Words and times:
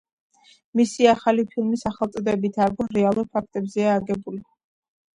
მისი 0.79 1.07
ახალი 1.11 1.45
ფილმი, 1.51 1.79
სახელწოდებით 1.83 2.59
„არგო“ 2.67 2.91
რეალურ 2.99 3.31
ფაქტებზეა 3.39 3.97
აგებული. 4.03 4.45